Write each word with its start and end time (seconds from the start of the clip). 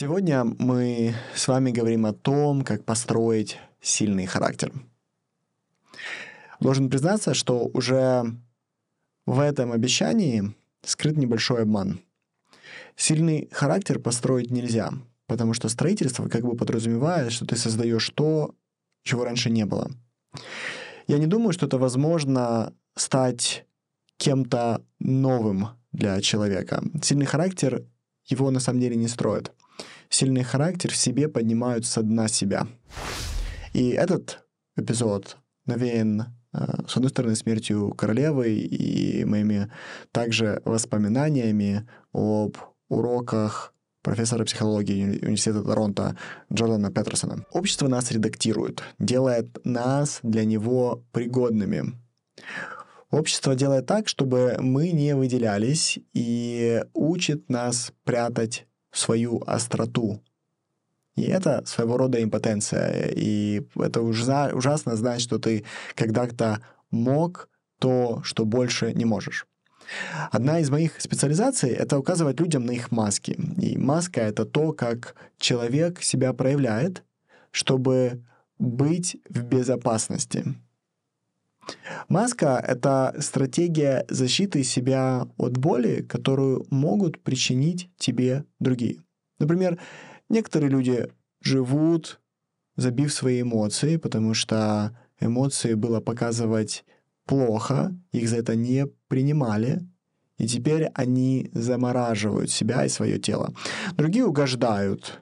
Сегодня 0.00 0.44
мы 0.44 1.14
с 1.34 1.46
вами 1.46 1.72
говорим 1.72 2.06
о 2.06 2.14
том, 2.14 2.64
как 2.64 2.86
построить 2.86 3.58
сильный 3.82 4.24
характер. 4.24 4.72
Должен 6.58 6.88
признаться, 6.88 7.34
что 7.34 7.68
уже 7.74 8.24
в 9.26 9.38
этом 9.38 9.72
обещании 9.72 10.54
скрыт 10.82 11.18
небольшой 11.18 11.64
обман. 11.64 12.00
Сильный 12.96 13.50
характер 13.52 13.98
построить 13.98 14.50
нельзя, 14.50 14.90
потому 15.26 15.52
что 15.52 15.68
строительство 15.68 16.30
как 16.30 16.46
бы 16.46 16.56
подразумевает, 16.56 17.30
что 17.30 17.44
ты 17.44 17.56
создаешь 17.56 18.08
то, 18.08 18.54
чего 19.02 19.24
раньше 19.24 19.50
не 19.50 19.66
было. 19.66 19.90
Я 21.08 21.18
не 21.18 21.26
думаю, 21.26 21.52
что 21.52 21.66
это 21.66 21.76
возможно 21.76 22.72
стать 22.96 23.66
кем-то 24.16 24.82
новым 24.98 25.68
для 25.92 26.22
человека. 26.22 26.82
Сильный 27.02 27.26
характер 27.26 27.84
его 28.24 28.50
на 28.50 28.60
самом 28.60 28.80
деле 28.80 28.96
не 28.96 29.06
строит. 29.06 29.52
Сильный 30.10 30.42
характер 30.42 30.90
в 30.90 30.96
себе 30.96 31.28
поднимают 31.28 31.86
со 31.86 32.02
дна 32.02 32.26
себя. 32.26 32.66
И 33.72 33.90
этот 33.90 34.44
эпизод 34.76 35.36
навеян, 35.66 36.36
э, 36.52 36.82
с 36.88 36.96
одной 36.96 37.10
стороны, 37.10 37.36
смертью 37.36 37.94
королевы 37.96 38.52
и 38.52 39.24
моими 39.24 39.70
также 40.10 40.60
воспоминаниями 40.64 41.88
об 42.12 42.56
уроках 42.88 43.72
профессора 44.02 44.44
психологии 44.44 45.20
Университета 45.22 45.62
Торонто 45.62 46.16
Джордана 46.52 46.90
Петерсона. 46.90 47.44
Общество 47.52 47.86
нас 47.86 48.10
редактирует, 48.10 48.82
делает 48.98 49.64
нас 49.64 50.18
для 50.24 50.44
него 50.44 51.04
пригодными. 51.12 51.94
Общество 53.10 53.54
делает 53.54 53.86
так, 53.86 54.08
чтобы 54.08 54.56
мы 54.58 54.90
не 54.90 55.14
выделялись 55.14 55.98
и 56.14 56.82
учит 56.94 57.48
нас 57.48 57.92
прятать 58.04 58.66
свою 58.92 59.42
остроту. 59.46 60.20
И 61.16 61.22
это 61.22 61.62
своего 61.66 61.96
рода 61.96 62.22
импотенция. 62.22 63.10
И 63.14 63.62
это 63.76 64.00
ужасно 64.00 64.96
знать, 64.96 65.20
что 65.20 65.38
ты 65.38 65.64
когда-то 65.94 66.60
мог 66.90 67.48
то, 67.78 68.22
что 68.22 68.44
больше 68.44 68.92
не 68.94 69.04
можешь. 69.04 69.46
Одна 70.30 70.60
из 70.60 70.70
моих 70.70 71.00
специализаций— 71.00 71.70
это 71.70 71.98
указывать 71.98 72.38
людям 72.40 72.64
на 72.64 72.70
их 72.72 72.92
маски. 72.92 73.32
И 73.60 73.76
маска— 73.76 74.20
это 74.22 74.44
то, 74.44 74.72
как 74.72 75.14
человек 75.38 76.02
себя 76.02 76.32
проявляет, 76.32 77.02
чтобы 77.50 78.22
быть 78.58 79.16
в 79.28 79.42
безопасности. 79.42 80.44
Маска— 82.08 82.62
это 82.66 83.14
стратегия 83.20 84.04
защиты 84.08 84.64
себя 84.64 85.28
от 85.36 85.58
боли, 85.58 86.02
которую 86.02 86.66
могут 86.70 87.22
причинить 87.22 87.90
тебе 87.98 88.44
другие. 88.58 89.02
Например, 89.38 89.78
некоторые 90.28 90.70
люди 90.70 91.08
живут, 91.42 92.20
забив 92.76 93.12
свои 93.12 93.42
эмоции, 93.42 93.96
потому 93.96 94.34
что 94.34 94.96
эмоции 95.20 95.74
было 95.74 96.00
показывать 96.00 96.84
плохо, 97.26 97.94
их 98.12 98.28
за 98.28 98.36
это 98.36 98.56
не 98.56 98.86
принимали, 99.08 99.80
и 100.38 100.46
теперь 100.46 100.86
они 100.94 101.50
замораживают 101.52 102.50
себя 102.50 102.84
и 102.84 102.88
свое 102.88 103.18
тело. 103.18 103.52
Другие 103.96 104.24
угождают, 104.24 105.20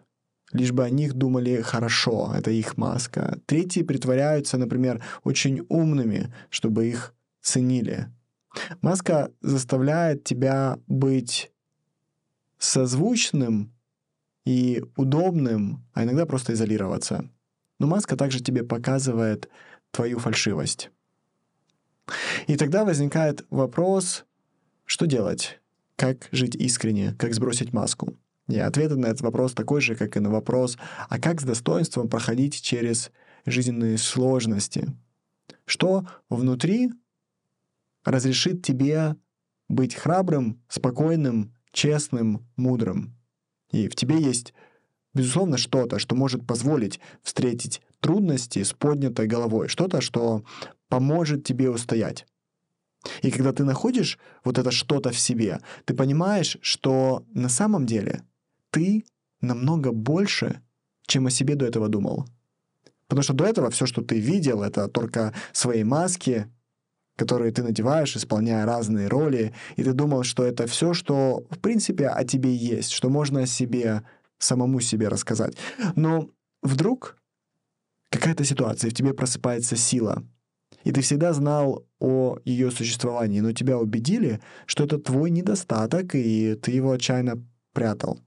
лишь 0.52 0.72
бы 0.72 0.84
о 0.84 0.90
них 0.90 1.14
думали 1.14 1.60
хорошо, 1.62 2.32
это 2.36 2.50
их 2.50 2.76
маска. 2.76 3.38
Третьи 3.46 3.82
притворяются, 3.82 4.58
например, 4.58 5.02
очень 5.24 5.64
умными, 5.68 6.32
чтобы 6.50 6.88
их 6.88 7.14
ценили. 7.40 8.08
Маска 8.80 9.30
заставляет 9.40 10.24
тебя 10.24 10.78
быть 10.86 11.52
созвучным 12.58 13.72
и 14.44 14.82
удобным, 14.96 15.84
а 15.92 16.04
иногда 16.04 16.26
просто 16.26 16.54
изолироваться. 16.54 17.28
Но 17.78 17.86
маска 17.86 18.16
также 18.16 18.40
тебе 18.40 18.64
показывает 18.64 19.48
твою 19.90 20.18
фальшивость. 20.18 20.90
И 22.46 22.56
тогда 22.56 22.84
возникает 22.84 23.46
вопрос, 23.50 24.24
что 24.84 25.06
делать? 25.06 25.60
Как 25.96 26.28
жить 26.32 26.56
искренне? 26.56 27.14
Как 27.18 27.34
сбросить 27.34 27.72
маску? 27.72 28.16
И 28.48 28.58
ответ 28.58 28.96
на 28.96 29.06
этот 29.06 29.20
вопрос 29.20 29.52
такой 29.52 29.80
же, 29.80 29.94
как 29.94 30.16
и 30.16 30.20
на 30.20 30.30
вопрос, 30.30 30.78
а 31.08 31.20
как 31.20 31.40
с 31.40 31.44
достоинством 31.44 32.08
проходить 32.08 32.60
через 32.60 33.10
жизненные 33.44 33.98
сложности? 33.98 34.88
Что 35.66 36.06
внутри 36.30 36.90
разрешит 38.04 38.64
тебе 38.64 39.16
быть 39.68 39.94
храбрым, 39.94 40.62
спокойным, 40.68 41.54
честным, 41.72 42.48
мудрым? 42.56 43.14
И 43.70 43.88
в 43.88 43.94
тебе 43.94 44.18
есть, 44.18 44.54
безусловно, 45.12 45.58
что-то, 45.58 45.98
что 45.98 46.16
может 46.16 46.46
позволить 46.46 47.00
встретить 47.22 47.82
трудности 48.00 48.62
с 48.62 48.72
поднятой 48.72 49.26
головой, 49.26 49.68
что-то, 49.68 50.00
что 50.00 50.42
поможет 50.88 51.44
тебе 51.44 51.68
устоять. 51.68 52.26
И 53.20 53.30
когда 53.30 53.52
ты 53.52 53.64
находишь 53.64 54.18
вот 54.42 54.58
это 54.58 54.70
что-то 54.70 55.10
в 55.10 55.18
себе, 55.18 55.60
ты 55.84 55.94
понимаешь, 55.94 56.56
что 56.62 57.24
на 57.32 57.50
самом 57.50 57.84
деле 57.84 58.24
ты 58.70 59.04
намного 59.40 59.92
больше, 59.92 60.62
чем 61.06 61.26
о 61.26 61.30
себе 61.30 61.54
до 61.54 61.66
этого 61.66 61.88
думал. 61.88 62.26
Потому 63.06 63.22
что 63.22 63.32
до 63.32 63.44
этого 63.44 63.70
все, 63.70 63.86
что 63.86 64.02
ты 64.02 64.18
видел, 64.18 64.62
это 64.62 64.88
только 64.88 65.34
свои 65.52 65.82
маски, 65.82 66.50
которые 67.16 67.50
ты 67.52 67.62
надеваешь, 67.62 68.16
исполняя 68.16 68.64
разные 68.64 69.08
роли, 69.08 69.52
и 69.76 69.82
ты 69.82 69.92
думал, 69.92 70.22
что 70.22 70.44
это 70.44 70.66
все, 70.66 70.92
что 70.92 71.44
в 71.50 71.58
принципе 71.58 72.08
о 72.08 72.24
тебе 72.24 72.54
есть, 72.54 72.90
что 72.90 73.08
можно 73.08 73.40
о 73.40 73.46
себе, 73.46 74.02
самому 74.38 74.80
себе 74.80 75.08
рассказать. 75.08 75.56
Но 75.96 76.30
вдруг 76.62 77.16
какая-то 78.10 78.44
ситуация, 78.44 78.90
в 78.90 78.94
тебе 78.94 79.14
просыпается 79.14 79.74
сила, 79.74 80.22
и 80.84 80.92
ты 80.92 81.00
всегда 81.00 81.32
знал 81.32 81.86
о 81.98 82.38
ее 82.44 82.70
существовании, 82.70 83.40
но 83.40 83.52
тебя 83.52 83.78
убедили, 83.78 84.40
что 84.66 84.84
это 84.84 84.98
твой 84.98 85.30
недостаток, 85.30 86.14
и 86.14 86.54
ты 86.54 86.70
его 86.70 86.92
отчаянно 86.92 87.44
прятал. 87.72 88.20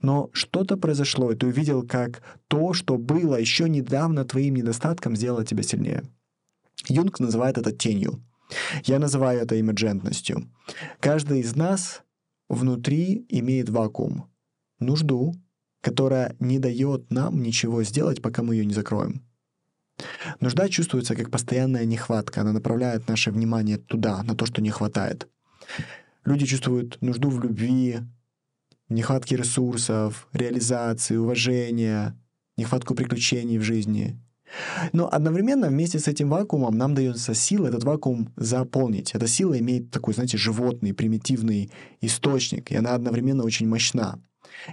Но 0.00 0.30
что-то 0.32 0.76
произошло, 0.76 1.32
и 1.32 1.36
ты 1.36 1.46
увидел, 1.46 1.86
как 1.86 2.22
то, 2.48 2.72
что 2.72 2.96
было 2.96 3.36
еще 3.36 3.68
недавно 3.68 4.24
твоим 4.24 4.56
недостатком, 4.56 5.16
сделало 5.16 5.44
тебя 5.44 5.62
сильнее. 5.62 6.02
Юнг 6.88 7.20
называет 7.20 7.58
это 7.58 7.72
тенью. 7.72 8.22
Я 8.84 8.98
называю 8.98 9.40
это 9.40 9.58
эмерджентностью. 9.58 10.48
Каждый 11.00 11.40
из 11.40 11.56
нас 11.56 12.02
внутри 12.48 13.24
имеет 13.28 13.68
вакуум, 13.70 14.30
нужду, 14.78 15.34
которая 15.80 16.36
не 16.38 16.58
дает 16.58 17.10
нам 17.10 17.42
ничего 17.42 17.82
сделать, 17.82 18.20
пока 18.22 18.42
мы 18.42 18.54
ее 18.54 18.66
не 18.66 18.74
закроем. 18.74 19.22
Нужда 20.40 20.68
чувствуется 20.68 21.14
как 21.14 21.30
постоянная 21.30 21.84
нехватка, 21.84 22.40
она 22.40 22.52
направляет 22.52 23.08
наше 23.08 23.30
внимание 23.30 23.78
туда, 23.78 24.22
на 24.22 24.34
то, 24.34 24.46
что 24.46 24.62
не 24.62 24.70
хватает. 24.70 25.28
Люди 26.24 26.46
чувствуют 26.46 27.00
нужду 27.00 27.30
в 27.30 27.42
любви, 27.42 28.00
нехватки 28.94 29.34
ресурсов, 29.34 30.28
реализации, 30.32 31.16
уважения, 31.16 32.18
нехватку 32.56 32.94
приключений 32.94 33.58
в 33.58 33.62
жизни. 33.62 34.18
Но 34.92 35.08
одновременно 35.10 35.68
вместе 35.68 35.98
с 35.98 36.08
этим 36.08 36.28
вакуумом 36.28 36.76
нам 36.76 36.94
дается 36.94 37.34
сила 37.34 37.68
этот 37.68 37.84
вакуум 37.84 38.32
заполнить. 38.36 39.14
Эта 39.14 39.26
сила 39.26 39.58
имеет 39.58 39.90
такой, 39.90 40.14
знаете, 40.14 40.36
животный, 40.36 40.92
примитивный 40.92 41.70
источник, 42.00 42.70
и 42.70 42.76
она 42.76 42.94
одновременно 42.94 43.44
очень 43.44 43.68
мощна. 43.68 44.20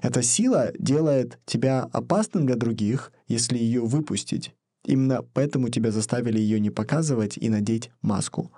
Эта 0.02 0.22
сила 0.22 0.72
делает 0.78 1.40
тебя 1.46 1.88
опасным 1.94 2.46
для 2.46 2.56
других, 2.56 3.12
если 3.28 3.58
ее 3.58 3.82
выпустить. 3.82 4.54
Именно 4.86 5.24
поэтому 5.34 5.70
тебя 5.70 5.92
заставили 5.92 6.40
ее 6.40 6.60
не 6.60 6.70
показывать 6.70 7.38
и 7.38 7.50
надеть 7.50 7.92
маску. 8.02 8.52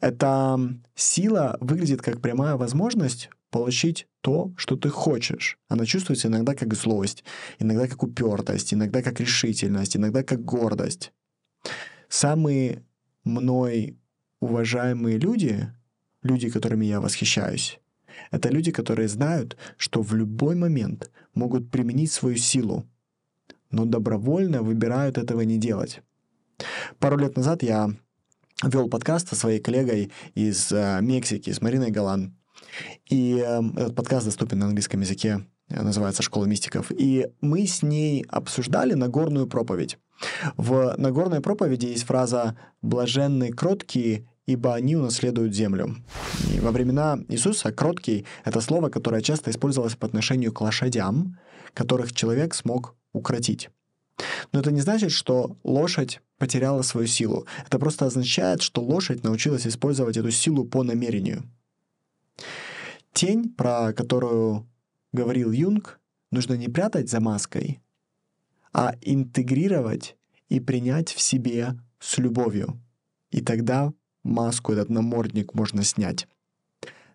Эта 0.00 0.58
сила 0.94 1.56
выглядит 1.60 2.02
как 2.02 2.20
прямая 2.20 2.56
возможность 2.56 3.30
получить 3.52 4.08
то, 4.22 4.52
что 4.56 4.76
ты 4.76 4.88
хочешь. 4.88 5.58
Она 5.68 5.84
чувствуется 5.84 6.28
иногда 6.28 6.54
как 6.54 6.74
злость, 6.74 7.22
иногда 7.58 7.86
как 7.86 8.02
упертость, 8.02 8.72
иногда 8.72 9.02
как 9.02 9.20
решительность, 9.20 9.94
иногда 9.94 10.24
как 10.24 10.42
гордость. 10.42 11.12
Самые 12.08 12.82
мной 13.24 13.98
уважаемые 14.40 15.18
люди, 15.18 15.70
люди, 16.22 16.48
которыми 16.48 16.86
я 16.86 17.00
восхищаюсь, 17.00 17.78
это 18.30 18.48
люди, 18.48 18.72
которые 18.72 19.08
знают, 19.08 19.58
что 19.76 20.00
в 20.00 20.14
любой 20.14 20.54
момент 20.54 21.10
могут 21.34 21.70
применить 21.70 22.10
свою 22.10 22.36
силу, 22.36 22.88
но 23.70 23.84
добровольно 23.84 24.62
выбирают 24.62 25.18
этого 25.18 25.42
не 25.42 25.58
делать. 25.58 26.00
Пару 26.98 27.18
лет 27.18 27.36
назад 27.36 27.62
я 27.62 27.90
вел 28.64 28.88
подкаст 28.88 29.28
со 29.28 29.34
своей 29.34 29.60
коллегой 29.60 30.10
из 30.34 30.72
э, 30.72 31.00
Мексики, 31.02 31.50
с 31.50 31.60
Мариной 31.60 31.90
Галан. 31.90 32.34
И 33.08 33.36
э, 33.44 33.60
этот 33.76 33.94
подкаст 33.94 34.26
доступен 34.26 34.58
на 34.58 34.66
английском 34.66 35.00
языке, 35.00 35.44
э, 35.68 35.82
называется 35.82 36.22
«Школа 36.22 36.46
мистиков». 36.46 36.90
И 36.90 37.28
мы 37.40 37.66
с 37.66 37.82
ней 37.82 38.24
обсуждали 38.28 38.94
Нагорную 38.94 39.46
проповедь. 39.46 39.98
В 40.56 40.94
Нагорной 40.98 41.40
проповеди 41.40 41.86
есть 41.86 42.04
фраза 42.04 42.56
«блаженные 42.80 43.52
кроткие, 43.52 44.28
ибо 44.46 44.74
они 44.74 44.96
унаследуют 44.96 45.54
землю. 45.54 45.96
И 46.52 46.60
во 46.60 46.70
времена 46.70 47.18
Иисуса 47.28 47.72
«кроткий»— 47.72 48.26
это 48.44 48.60
слово, 48.60 48.88
которое 48.88 49.22
часто 49.22 49.50
использовалось 49.50 49.96
по 49.96 50.06
отношению 50.06 50.52
к 50.52 50.60
лошадям, 50.60 51.38
которых 51.74 52.12
человек 52.12 52.54
смог 52.54 52.96
укротить. 53.12 53.70
Но 54.52 54.60
это 54.60 54.70
не 54.70 54.80
значит, 54.80 55.12
что 55.12 55.56
лошадь 55.64 56.20
потеряла 56.38 56.82
свою 56.82 57.06
силу. 57.06 57.46
Это 57.66 57.78
просто 57.78 58.06
означает, 58.06 58.62
что 58.62 58.82
лошадь 58.82 59.24
научилась 59.24 59.66
использовать 59.66 60.16
эту 60.16 60.30
силу 60.30 60.64
по 60.64 60.82
намерению. 60.82 61.44
Тень, 63.12 63.52
про 63.54 63.92
которую 63.92 64.68
говорил 65.12 65.52
Юнг, 65.52 66.00
нужно 66.30 66.54
не 66.54 66.68
прятать 66.68 67.10
за 67.10 67.20
маской, 67.20 67.80
а 68.72 68.94
интегрировать 69.00 70.16
и 70.48 70.60
принять 70.60 71.10
в 71.10 71.20
себе 71.20 71.78
с 71.98 72.18
любовью. 72.18 72.80
И 73.30 73.40
тогда 73.40 73.92
маску, 74.22 74.72
этот 74.72 74.88
намордник 74.88 75.54
можно 75.54 75.82
снять. 75.82 76.26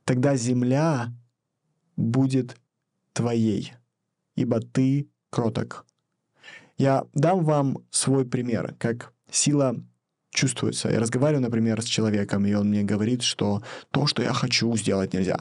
Тогда 0.04 0.36
земля 0.36 1.14
будет 1.96 2.58
твоей, 3.14 3.74
ибо 4.36 4.62
ты 4.62 5.10
кроток. 5.30 5.86
Я 6.78 7.06
дам 7.14 7.44
вам 7.44 7.80
свой 7.90 8.26
пример, 8.26 8.76
как 8.78 9.14
сила 9.32 9.76
чувствуется. 10.30 10.90
Я 10.90 11.00
разговариваю, 11.00 11.42
например, 11.42 11.82
с 11.82 11.86
человеком, 11.86 12.46
и 12.46 12.54
он 12.54 12.70
мне 12.70 12.84
говорит, 12.84 13.24
что 13.24 13.64
то, 13.90 14.06
что 14.06 14.22
я 14.22 14.34
хочу, 14.34 14.76
сделать 14.78 15.14
нельзя. 15.14 15.40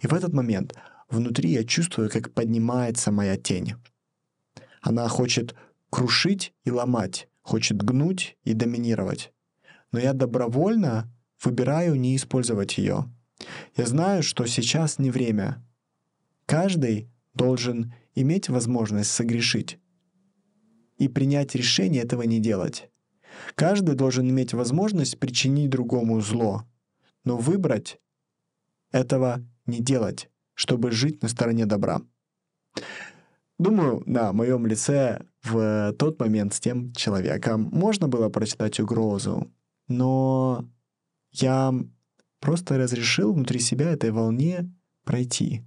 И 0.00 0.06
в 0.06 0.14
этот 0.14 0.32
момент 0.32 0.74
внутри 1.08 1.50
я 1.50 1.64
чувствую, 1.64 2.10
как 2.10 2.32
поднимается 2.32 3.10
моя 3.10 3.36
тень. 3.36 3.74
Она 4.80 5.08
хочет 5.08 5.54
крушить 5.90 6.52
и 6.64 6.70
ломать, 6.70 7.28
хочет 7.42 7.82
гнуть 7.82 8.36
и 8.44 8.54
доминировать. 8.54 9.32
Но 9.92 9.98
я 9.98 10.12
добровольно 10.12 11.12
выбираю 11.42 11.96
не 11.96 12.16
использовать 12.16 12.78
ее. 12.78 13.12
Я 13.76 13.86
знаю, 13.86 14.22
что 14.22 14.46
сейчас 14.46 14.98
не 14.98 15.10
время. 15.10 15.64
Каждый 16.46 17.08
должен 17.34 17.92
иметь 18.14 18.48
возможность 18.48 19.10
согрешить 19.10 19.78
и 20.98 21.08
принять 21.08 21.54
решение 21.54 22.02
этого 22.02 22.22
не 22.22 22.40
делать. 22.40 22.88
Каждый 23.54 23.94
должен 23.94 24.28
иметь 24.28 24.52
возможность 24.52 25.18
причинить 25.18 25.70
другому 25.70 26.20
зло, 26.20 26.64
но 27.24 27.36
выбрать 27.36 27.98
этого 28.92 29.44
не 29.66 29.80
делать, 29.80 30.30
чтобы 30.54 30.90
жить 30.90 31.22
на 31.22 31.28
стороне 31.28 31.66
добра. 31.66 32.02
Думаю, 33.58 34.02
на 34.06 34.32
моем 34.32 34.66
лице 34.66 35.24
в 35.42 35.94
тот 35.98 36.18
момент 36.20 36.54
с 36.54 36.60
тем 36.60 36.92
человеком 36.92 37.68
можно 37.72 38.08
было 38.08 38.28
прочитать 38.28 38.80
угрозу, 38.80 39.50
но 39.88 40.68
я 41.32 41.74
просто 42.40 42.78
разрешил 42.78 43.32
внутри 43.32 43.60
себя 43.60 43.90
этой 43.90 44.10
волне 44.10 44.72
пройти. 45.04 45.62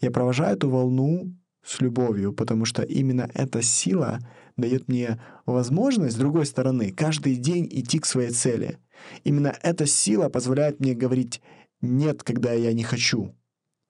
Я 0.00 0.10
провожаю 0.10 0.56
эту 0.56 0.68
волну 0.68 1.34
с 1.64 1.80
любовью, 1.80 2.32
потому 2.32 2.64
что 2.64 2.82
именно 2.82 3.30
эта 3.32 3.62
сила 3.62 4.18
дает 4.56 4.88
мне 4.88 5.20
возможность, 5.46 6.16
с 6.16 6.18
другой 6.18 6.46
стороны, 6.46 6.92
каждый 6.92 7.36
день 7.36 7.66
идти 7.70 7.98
к 7.98 8.06
своей 8.06 8.30
цели. 8.30 8.78
Именно 9.24 9.54
эта 9.62 9.86
сила 9.86 10.28
позволяет 10.28 10.80
мне 10.80 10.94
говорить 10.94 11.40
«нет», 11.86 12.22
когда 12.22 12.52
я 12.52 12.72
не 12.72 12.82
хочу, 12.82 13.34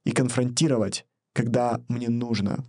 и 0.04 0.12
конфронтировать, 0.12 1.06
когда 1.32 1.82
мне 1.88 2.08
нужно. 2.08 2.64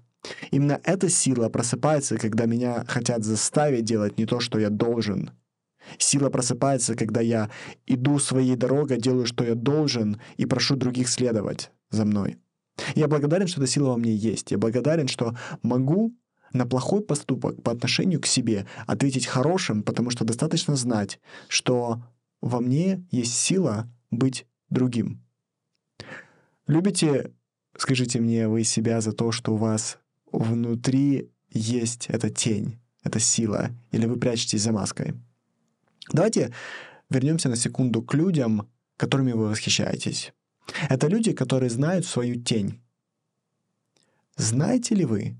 Именно 0.51 0.81
эта 0.83 1.09
сила 1.09 1.49
просыпается, 1.49 2.17
когда 2.17 2.45
меня 2.45 2.83
хотят 2.87 3.23
заставить 3.23 3.85
делать 3.85 4.17
не 4.17 4.25
то, 4.25 4.39
что 4.39 4.59
я 4.59 4.69
должен. 4.69 5.31
Сила 5.97 6.29
просыпается, 6.29 6.95
когда 6.95 7.21
я 7.21 7.49
иду 7.85 8.19
своей 8.19 8.55
дорогой, 8.55 8.97
делаю, 8.97 9.25
что 9.25 9.43
я 9.43 9.55
должен, 9.55 10.19
и 10.35 10.45
прошу 10.45 10.75
других 10.75 11.07
следовать 11.07 11.71
за 11.91 12.03
мной. 12.03 12.37
Я 12.95 13.07
благодарен, 13.07 13.47
что 13.47 13.61
эта 13.61 13.71
сила 13.71 13.89
во 13.89 13.97
мне 13.97 14.13
есть. 14.13 14.51
Я 14.51 14.57
благодарен, 14.57 15.07
что 15.07 15.35
могу 15.63 16.13
на 16.53 16.65
плохой 16.65 17.01
поступок 17.01 17.61
по 17.63 17.71
отношению 17.71 18.21
к 18.21 18.25
себе 18.25 18.67
ответить 18.85 19.25
хорошим, 19.25 19.83
потому 19.83 20.09
что 20.09 20.25
достаточно 20.25 20.75
знать, 20.75 21.19
что 21.47 22.01
во 22.41 22.59
мне 22.59 23.05
есть 23.11 23.35
сила 23.35 23.89
быть 24.11 24.45
другим. 24.69 25.23
Любите, 26.67 27.31
скажите 27.77 28.19
мне 28.19 28.47
вы 28.47 28.63
себя 28.63 29.01
за 29.01 29.13
то, 29.13 29.31
что 29.31 29.53
у 29.53 29.57
вас 29.57 29.99
внутри 30.31 31.31
есть 31.49 32.07
эта 32.07 32.29
тень, 32.29 32.79
эта 33.03 33.19
сила, 33.19 33.71
или 33.91 34.05
вы 34.05 34.17
прячетесь 34.17 34.61
за 34.61 34.71
маской? 34.71 35.13
Давайте 36.11 36.53
вернемся 37.09 37.49
на 37.49 37.55
секунду 37.55 38.01
к 38.01 38.13
людям, 38.13 38.69
которыми 38.97 39.31
вы 39.31 39.49
восхищаетесь. 39.49 40.33
Это 40.89 41.07
люди, 41.07 41.31
которые 41.31 41.69
знают 41.69 42.05
свою 42.05 42.35
тень. 42.41 42.81
Знаете 44.35 44.95
ли 44.95 45.05
вы, 45.05 45.37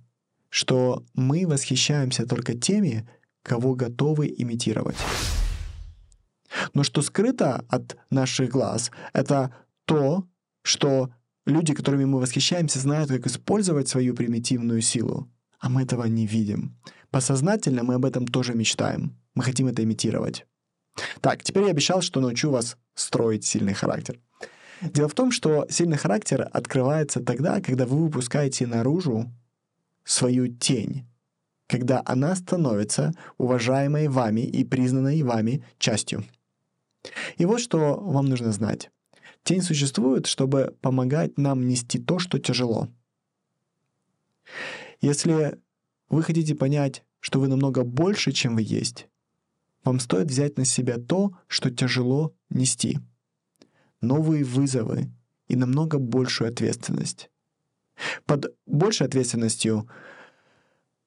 что 0.50 1.06
мы 1.13 1.45
восхищаемся 1.45 2.25
только 2.25 2.57
теми, 2.57 3.07
кого 3.44 3.75
готовы 3.75 4.33
имитировать? 4.38 4.97
Но 6.74 6.84
что 6.84 7.02
скрыто 7.02 7.66
от 7.69 7.98
наших 8.10 8.50
глаз, 8.50 8.92
это 9.14 9.54
то, 9.86 10.25
что 10.64 11.10
люди, 11.46 11.74
которыми 11.74 12.06
мы 12.06 12.19
восхищаемся, 12.19 12.80
знают, 12.80 13.10
как 13.10 13.25
использовать 13.28 13.88
свою 13.88 14.14
примитивную 14.14 14.81
силу, 14.81 15.30
а 15.60 15.69
мы 15.69 15.84
этого 15.84 16.06
не 16.06 16.28
видим. 16.28 16.78
Подсознательно 17.10 17.84
мы 17.84 17.96
об 17.96 18.06
этом 18.06 18.28
тоже 18.28 18.54
мечтаем. 18.54 19.18
Мы 19.34 19.44
хотим 19.44 19.68
это 19.68 19.84
имитировать. 19.84 20.46
Так, 21.22 21.44
теперь 21.44 21.64
я 21.64 21.72
обещал, 21.72 22.02
что 22.02 22.19
научу 22.19 22.50
вас 22.50 22.78
строить 22.96 23.46
сильный 23.46 23.74
характер. 23.74 24.19
Дело 24.81 25.08
в 25.08 25.14
том, 25.14 25.31
что 25.31 25.66
сильный 25.69 25.98
характер 25.98 26.48
открывается 26.52 27.22
тогда, 27.22 27.62
когда 27.62 27.86
вы 27.86 27.98
выпускаете 27.98 28.68
наружу 28.68 29.31
свою 30.04 30.48
тень, 30.48 31.08
когда 31.68 32.02
она 32.06 32.36
становится 32.36 33.14
уважаемой 33.38 34.08
вами 34.08 34.42
и 34.42 34.64
признанной 34.64 35.22
вами 35.24 35.64
частью. 35.80 36.24
И 37.38 37.45
вот 37.45 37.59
что 37.59 37.95
вам 38.00 38.25
нужно 38.25 38.51
знать. 38.51 38.92
Тень 39.44 39.62
существует, 39.62 40.25
чтобы 40.25 40.75
помогать 40.81 41.38
нам 41.38 41.68
нести 41.68 42.00
то, 42.00 42.19
что 42.19 42.39
тяжело. 42.39 42.89
Если 45.00 45.59
вы 46.09 46.24
хотите 46.24 46.56
понять, 46.56 47.04
что 47.19 47.39
вы 47.39 47.48
намного 47.48 47.83
больше, 47.83 48.31
чем 48.31 48.56
вы 48.56 48.62
есть, 48.63 49.07
вам 49.83 50.00
стоит 50.00 50.27
взять 50.27 50.57
на 50.57 50.65
себя 50.65 50.98
то, 50.98 51.31
что 51.48 51.71
тяжело 51.71 52.36
нести. 52.50 53.00
Новые 54.01 54.44
вызовы 54.44 55.09
и 55.48 55.56
намного 55.56 55.98
большую 55.98 56.50
ответственность. 56.50 57.30
Под 58.25 58.54
большей 58.65 59.07
ответственностью 59.07 59.89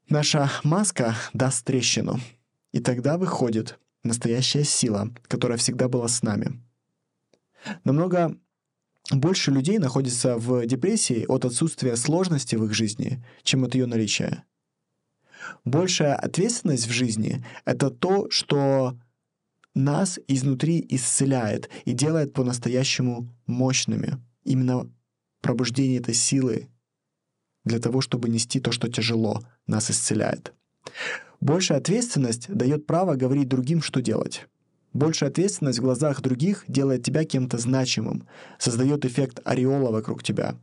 наша 0.08 0.50
маска 0.64 1.14
даст 1.32 1.64
трещину, 1.64 2.18
и 2.72 2.80
тогда 2.80 3.18
выходит 3.18 3.78
настоящая 4.02 4.64
сила, 4.64 5.10
которая 5.28 5.58
всегда 5.58 5.88
была 5.88 6.08
с 6.08 6.22
нами. 6.22 6.62
Намного 7.84 8.36
больше 9.10 9.50
людей 9.50 9.78
находится 9.78 10.36
в 10.36 10.66
депрессии 10.66 11.24
от 11.26 11.44
отсутствия 11.44 11.96
сложности 11.96 12.56
в 12.56 12.64
их 12.64 12.74
жизни, 12.74 13.24
чем 13.42 13.64
от 13.64 13.74
ее 13.74 13.86
наличия. 13.86 14.44
Большая 15.64 16.14
ответственность 16.14 16.86
в 16.86 16.92
жизни— 16.92 17.44
это 17.64 17.90
то, 17.90 18.30
что 18.30 18.98
нас 19.74 20.18
изнутри 20.28 20.84
исцеляет 20.88 21.70
и 21.84 21.92
делает 21.92 22.32
по-настоящему 22.32 23.34
мощными. 23.46 24.18
Именно 24.44 24.90
пробуждение 25.40 25.98
этой 25.98 26.14
силы 26.14 26.68
для 27.64 27.78
того, 27.78 28.00
чтобы 28.00 28.28
нести 28.28 28.60
то, 28.60 28.72
что 28.72 28.88
тяжело, 28.88 29.42
нас 29.66 29.90
исцеляет. 29.90 30.54
Большая 31.40 31.78
ответственность 31.78 32.52
дает 32.52 32.86
право 32.86 33.14
говорить 33.14 33.48
другим, 33.48 33.82
что 33.82 34.00
делать. 34.00 34.46
Большая 34.92 35.30
ответственность 35.30 35.78
в 35.78 35.82
глазах 35.82 36.20
других 36.20 36.64
делает 36.66 37.04
тебя 37.04 37.24
кем-то 37.24 37.58
значимым, 37.58 38.26
создает 38.58 39.04
эффект 39.04 39.40
ореола 39.44 39.90
вокруг 39.92 40.22
тебя. 40.22 40.56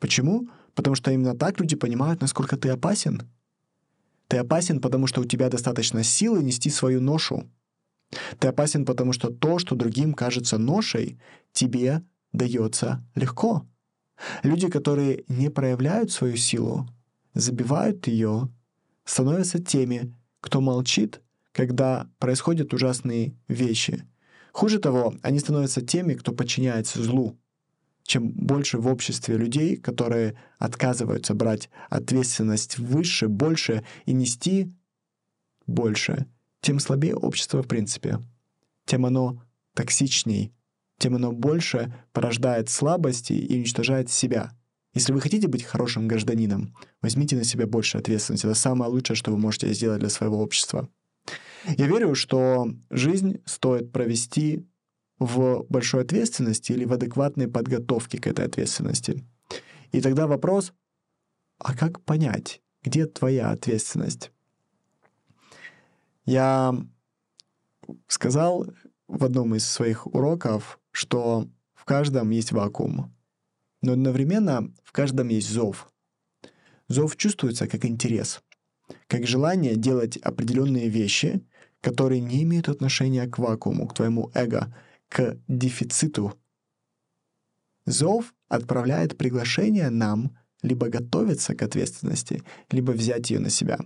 Почему? 0.00 0.48
Потому 0.74 0.96
что 0.96 1.10
именно 1.10 1.36
так 1.36 1.60
люди 1.60 1.76
понимают, 1.76 2.20
насколько 2.20 2.56
ты 2.56 2.70
опасен. 2.70 3.22
Ты 4.28 4.38
опасен, 4.38 4.80
потому 4.80 5.06
что 5.06 5.20
у 5.20 5.24
тебя 5.24 5.50
достаточно 5.50 6.02
силы 6.02 6.42
нести 6.42 6.70
свою 6.70 7.00
ношу. 7.00 7.44
Ты 8.38 8.48
опасен, 8.48 8.84
потому 8.84 9.12
что 9.12 9.30
то, 9.30 9.58
что 9.58 9.74
другим 9.76 10.14
кажется 10.14 10.58
ношей, 10.58 11.18
тебе 11.52 12.02
дается 12.32 13.04
легко. 13.14 13.66
Люди, 14.42 14.68
которые 14.68 15.24
не 15.28 15.50
проявляют 15.50 16.10
свою 16.10 16.36
силу, 16.36 16.88
забивают 17.34 18.06
ее, 18.06 18.48
становятся 19.04 19.62
теми, 19.62 20.14
кто 20.40 20.60
молчит, 20.60 21.20
когда 21.52 22.10
происходят 22.18 22.74
ужасные 22.74 23.34
вещи. 23.48 24.06
Хуже 24.52 24.78
того, 24.78 25.14
они 25.22 25.38
становятся 25.38 25.80
теми, 25.82 26.14
кто 26.14 26.32
подчиняется 26.32 27.02
злу. 27.02 27.38
Чем 28.02 28.30
больше 28.32 28.78
в 28.78 28.86
обществе 28.86 29.36
людей, 29.36 29.76
которые 29.76 30.36
отказываются 30.58 31.34
брать 31.34 31.70
ответственность 31.88 32.78
выше, 32.78 33.28
больше 33.28 33.84
и 34.04 34.12
нести 34.12 34.72
больше, 35.66 36.26
тем 36.60 36.80
слабее 36.80 37.14
общество 37.14 37.62
в 37.62 37.68
принципе. 37.68 38.20
Тем 38.84 39.06
оно 39.06 39.42
токсичней, 39.74 40.52
тем 40.98 41.14
оно 41.16 41.32
больше 41.32 41.94
порождает 42.12 42.68
слабости 42.68 43.32
и 43.32 43.56
уничтожает 43.56 44.10
себя. 44.10 44.52
Если 44.94 45.12
вы 45.12 45.20
хотите 45.20 45.48
быть 45.48 45.64
хорошим 45.64 46.06
гражданином, 46.06 46.74
возьмите 47.02 47.36
на 47.36 47.44
себя 47.44 47.66
больше 47.66 47.98
ответственности. 47.98 48.46
Это 48.46 48.54
самое 48.54 48.90
лучшее, 48.90 49.16
что 49.16 49.32
вы 49.32 49.38
можете 49.38 49.72
сделать 49.74 49.98
для 49.98 50.08
своего 50.08 50.40
общества. 50.40 50.88
Я 51.66 51.86
верю, 51.88 52.14
что 52.14 52.68
жизнь 52.90 53.42
стоит 53.44 53.90
провести 53.90 54.64
в 55.18 55.64
большой 55.68 56.02
ответственности 56.02 56.72
или 56.72 56.84
в 56.84 56.92
адекватной 56.92 57.48
подготовке 57.48 58.18
к 58.18 58.26
этой 58.26 58.44
ответственности. 58.44 59.24
И 59.90 60.00
тогда 60.00 60.26
вопрос, 60.26 60.72
а 61.58 61.74
как 61.74 62.00
понять, 62.02 62.62
где 62.82 63.06
твоя 63.06 63.50
ответственность? 63.50 64.30
Я 66.24 66.74
сказал 68.06 68.66
в 69.08 69.24
одном 69.24 69.54
из 69.54 69.66
своих 69.66 70.06
уроков, 70.06 70.78
что 70.90 71.48
в 71.74 71.84
каждом 71.84 72.30
есть 72.30 72.52
вакуум, 72.52 73.14
но 73.84 73.92
одновременно 73.92 74.72
в 74.82 74.92
каждом 74.92 75.28
есть 75.28 75.50
зов. 75.50 75.92
Зов 76.88 77.16
чувствуется 77.16 77.68
как 77.68 77.84
интерес, 77.84 78.42
как 79.06 79.26
желание 79.26 79.76
делать 79.76 80.16
определенные 80.16 80.88
вещи, 80.88 81.46
которые 81.80 82.20
не 82.20 82.42
имеют 82.44 82.68
отношения 82.68 83.26
к 83.26 83.38
вакууму, 83.38 83.86
к 83.86 83.94
твоему 83.94 84.30
эго, 84.34 84.74
к 85.08 85.38
дефициту. 85.48 86.32
Зов 87.84 88.34
отправляет 88.48 89.18
приглашение 89.18 89.90
нам 89.90 90.36
либо 90.62 90.88
готовиться 90.88 91.54
к 91.54 91.62
ответственности, 91.62 92.42
либо 92.70 92.92
взять 92.92 93.30
ее 93.30 93.38
на 93.38 93.50
себя. 93.50 93.78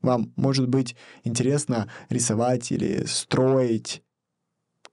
Вам 0.00 0.32
может 0.36 0.68
быть 0.68 0.94
интересно 1.24 1.90
рисовать 2.08 2.70
или 2.70 3.04
строить 3.06 4.04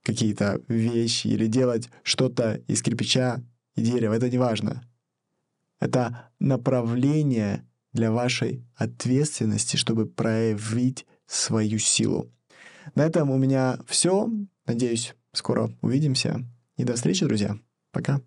какие-то 0.01 0.59
вещи 0.67 1.27
или 1.27 1.45
делать 1.45 1.89
что-то 2.01 2.63
из 2.67 2.81
кирпича 2.81 3.43
и 3.79 3.83
дерева, 3.83 4.13
это 4.13 4.29
не 4.29 4.37
важно. 4.37 4.83
Это 5.79 6.29
направление 6.39 7.65
для 7.93 8.11
вашей 8.11 8.65
ответственности, 8.75 9.77
чтобы 9.77 10.05
проявить 10.05 11.05
свою 11.25 11.79
силу. 11.79 12.31
На 12.95 13.05
этом 13.05 13.31
у 13.31 13.37
меня 13.37 13.79
все. 13.87 14.29
Надеюсь, 14.65 15.15
скоро 15.31 15.71
увидимся. 15.81 16.45
И 16.77 16.83
до 16.83 16.95
встречи, 16.95 17.25
друзья. 17.25 17.57
Пока. 17.91 18.21